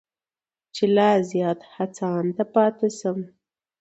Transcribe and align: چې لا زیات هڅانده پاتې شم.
چې 0.75 0.83
لا 0.95 1.09
زیات 1.31 1.59
هڅانده 1.73 2.43
پاتې 2.53 2.87
شم. 2.99 3.19